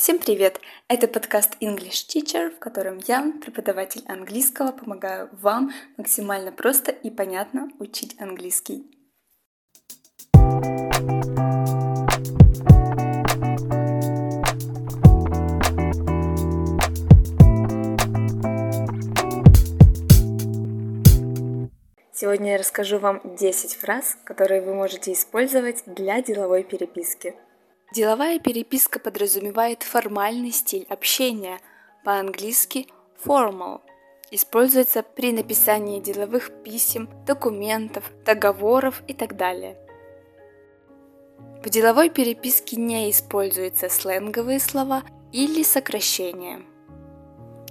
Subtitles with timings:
[0.00, 0.62] Всем привет!
[0.88, 7.68] Это подкаст English Teacher, в котором я, преподаватель английского, помогаю вам максимально просто и понятно
[7.78, 8.86] учить английский.
[22.14, 27.34] Сегодня я расскажу вам 10 фраз, которые вы можете использовать для деловой переписки.
[27.92, 31.58] Деловая переписка подразумевает формальный стиль общения,
[32.04, 32.86] по-английски
[33.24, 33.80] formal.
[34.30, 39.76] Используется при написании деловых писем, документов, договоров и так далее.
[41.64, 45.02] В деловой переписке не используются сленговые слова
[45.32, 46.62] или сокращения.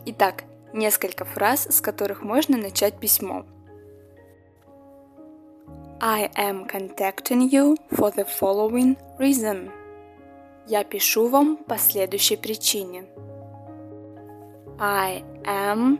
[0.05, 0.43] Итак,
[0.73, 3.45] несколько фраз, с которых можно начать письмо.
[6.01, 9.78] I am contacting you for the following reason.
[10.69, 13.05] Я пишу вам по следующей причине.
[14.77, 15.99] I am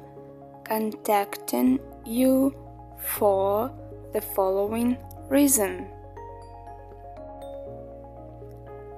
[0.64, 2.54] contacting you
[3.18, 3.72] for
[4.14, 4.96] the following
[5.28, 5.88] reason.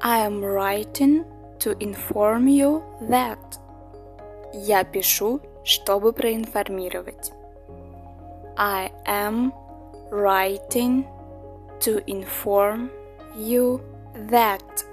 [0.01, 1.23] I am writing
[1.59, 3.37] to inform you that.
[4.51, 7.31] Я пишу, чтобы проинформировать.
[8.57, 9.53] I am
[10.11, 11.05] writing
[11.79, 12.89] to inform
[13.37, 13.79] you
[14.29, 14.90] that.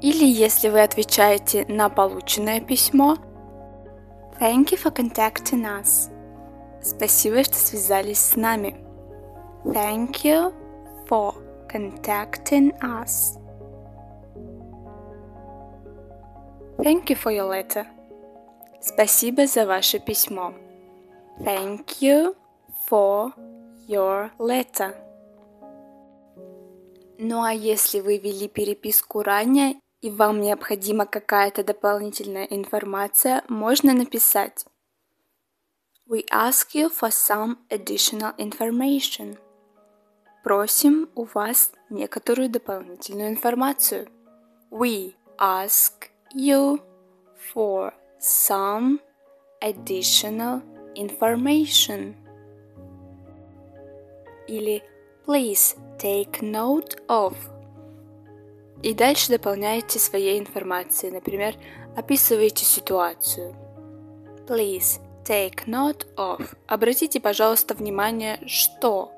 [0.00, 3.16] Или если вы отвечаете на полученное письмо,
[4.40, 6.10] Thank you for contacting us.
[6.80, 8.76] Спасибо, что связались с нами.
[9.64, 10.54] Thank you
[11.08, 11.34] for
[11.68, 13.36] contacting us.
[16.78, 17.84] Thank you for your letter.
[18.80, 20.52] Спасибо за ваше письмо.
[21.40, 22.36] Thank you
[22.88, 23.32] for
[23.88, 24.94] your letter.
[27.18, 34.66] Ну а если вы вели переписку ранее и вам необходима какая-то дополнительная информация, можно написать
[36.06, 39.38] We ask you for some additional information.
[40.42, 44.08] Просим у вас некоторую дополнительную информацию.
[44.70, 46.80] We ask you
[47.52, 49.00] for some
[49.60, 50.62] additional
[50.94, 52.14] information.
[54.46, 54.82] Или
[55.28, 57.36] Please take note of
[58.82, 61.12] и дальше дополняете своей информацией.
[61.12, 61.54] Например,
[61.96, 63.54] описываете ситуацию.
[64.46, 66.56] Please take note of.
[66.66, 69.12] Обратите, пожалуйста, внимание, что.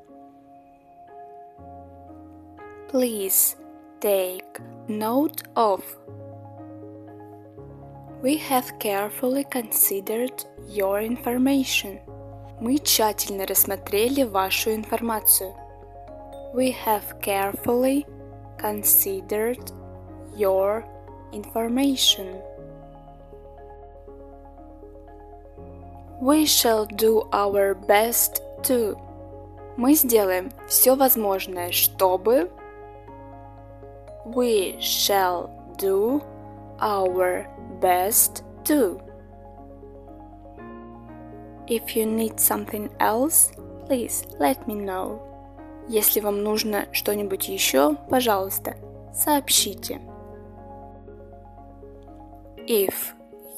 [2.93, 3.57] Please
[4.01, 5.83] take note of.
[8.23, 12.01] We have carefully considered your information.
[12.61, 15.55] Мы тщательно рассмотрели вашу информацию.
[16.55, 18.05] We have carefully
[18.60, 19.72] considered
[20.36, 20.86] your
[21.32, 22.42] information.
[26.22, 28.98] We shall do our best to.
[29.78, 32.50] Мы сделаем все возможное, чтобы.
[34.26, 36.22] We shall do
[36.80, 37.48] our
[37.80, 39.02] best to.
[41.68, 43.52] If you need something else,
[43.86, 45.20] please let me know.
[45.91, 48.77] Если вам нужно что-нибудь еще, пожалуйста,
[49.13, 50.01] сообщите.
[52.69, 52.95] If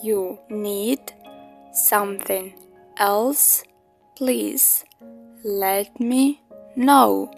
[0.03, 1.12] you need
[1.75, 2.54] something
[2.98, 3.62] else,
[4.19, 4.82] please
[5.44, 6.41] let me
[6.75, 7.31] know.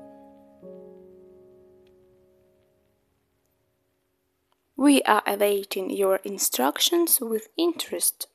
[4.76, 8.28] We are awaiting your instructions with interest.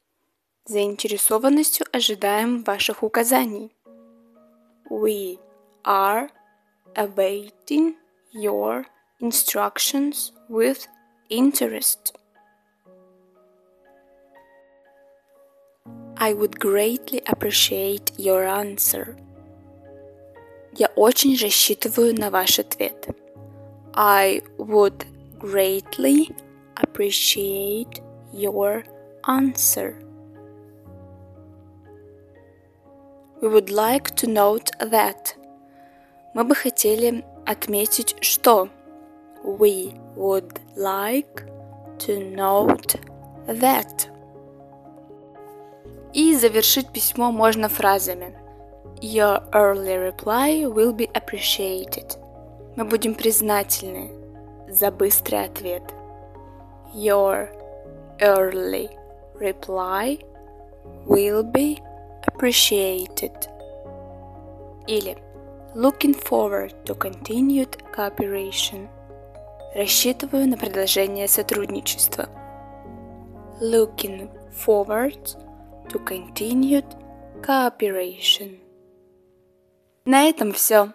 [0.66, 3.72] Заинтересованностью ожидаем ваших указаний.
[4.90, 5.40] We
[5.86, 6.30] are
[6.97, 7.97] awaiting
[8.33, 8.87] your
[9.21, 10.87] instructions with
[11.28, 12.17] interest.
[16.17, 19.17] I would greatly appreciate your answer.
[20.77, 23.09] Я очень рассчитываю на ваш ответ.
[23.95, 25.06] I would
[25.39, 26.34] greatly
[26.77, 28.01] appreciate
[28.33, 28.84] your
[29.27, 30.01] answer.
[33.41, 35.34] We would like to note that
[36.34, 38.70] мы бы хотели отметить, что
[39.43, 41.46] we would like
[41.97, 42.99] to note
[43.47, 44.08] that.
[46.14, 48.35] И завершить письмо можно фразами
[49.02, 52.17] Your early reply will be appreciated.
[52.75, 54.11] Мы будем признательны
[54.67, 55.84] за быстрый ответ.
[56.93, 57.49] Your
[58.20, 58.90] early
[59.40, 60.20] reply
[61.05, 61.82] will be
[62.28, 63.47] appreciated.
[64.85, 65.17] Или
[65.76, 68.90] Looking forward to continued cooperation.
[69.76, 72.28] Рассчитываю на продолжение сотрудничества.
[73.62, 75.38] Looking forward
[75.90, 76.88] to continued
[77.44, 78.60] cooperation.
[80.06, 80.94] На этом все.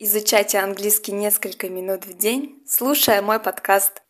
[0.00, 4.02] Изучайте английский несколько минут в день, слушая мой подкаст.